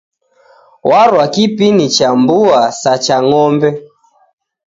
Warwa 0.89 1.25
kipini 1.33 1.87
cha 1.95 2.09
mbuya 2.21 2.63
sa 2.81 2.93
cha 3.03 3.17
ng'ombe 3.27 3.69